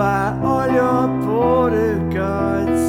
by 0.00 0.34
all 0.42 0.66
your 0.66 1.08
border 1.26 1.98
guards. 2.08 2.84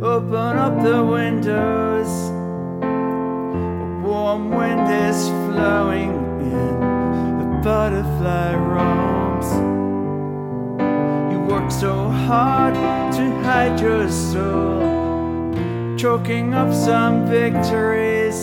Open 0.00 0.56
up 0.64 0.80
the 0.80 1.04
windows. 1.04 2.12
A 2.84 4.00
warm 4.06 4.50
wind 4.50 4.86
is 5.08 5.26
flowing 5.44 6.12
in. 6.52 6.74
A 7.44 7.60
butterfly 7.64 8.54
roams. 8.54 9.48
You 11.32 11.40
work 11.52 11.68
so 11.72 12.08
hard 12.28 12.74
to 13.16 13.24
hide 13.42 13.80
your 13.80 14.08
soul, 14.08 14.78
choking 15.96 16.54
up 16.54 16.72
some 16.72 17.26
victories. 17.26 18.38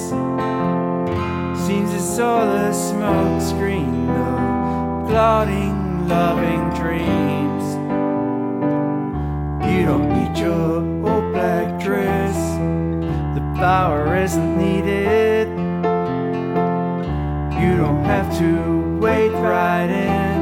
Seems 1.66 1.94
it's 1.94 2.20
all 2.20 2.50
a 2.50 2.74
smoke 2.74 3.42
screen, 3.42 4.08
though, 4.08 5.06
clouding 5.08 5.81
loving 6.08 6.70
dreams. 6.80 7.66
You 9.70 9.86
don't 9.86 10.10
need 10.10 10.38
your 10.38 10.82
old 11.08 11.34
black 11.34 11.80
dress, 11.82 12.36
the 13.36 13.42
power 13.56 14.16
isn't 14.16 14.58
needed. 14.58 15.48
You 17.62 17.78
don't 17.78 18.04
have 18.06 18.38
to 18.40 18.98
wait 19.00 19.32
right 19.32 19.90
in, 19.90 20.42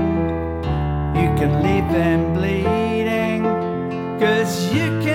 you 1.16 1.30
can 1.40 1.62
leave 1.63 1.88
them 1.91 2.34
bleeding. 2.34 3.44
Cause 4.20 4.73
you 4.73 4.99
can 5.02 5.09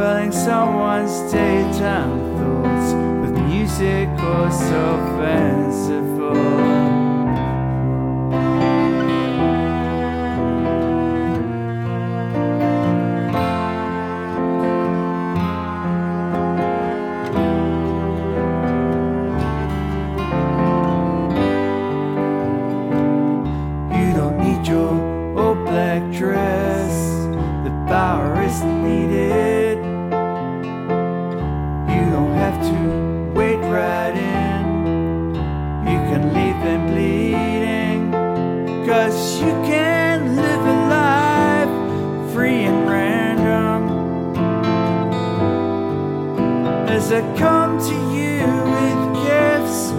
filling 0.00 0.32
someone's 0.32 1.30
daytime 1.30 2.18
thoughts 2.38 2.94
with 3.20 3.38
music 3.48 4.08
or 4.08 4.50
so 4.50 4.96
fanciful. 5.18 6.49
Have 32.50 32.62
to 32.66 33.32
wait 33.38 33.60
right 33.78 34.16
in. 34.16 35.34
You 35.90 35.98
can 36.10 36.22
leave 36.34 36.58
them 36.66 36.86
bleeding. 36.90 38.10
Cause 38.86 39.40
you 39.40 39.52
can 39.70 40.34
live 40.34 40.64
a 40.76 40.78
life 40.98 42.32
free 42.32 42.62
and 42.70 42.88
random. 42.88 43.80
As 46.88 47.12
I 47.12 47.20
come 47.36 47.78
to 47.88 47.96
you 48.16 48.38
with 48.74 49.00
gifts 49.26 49.92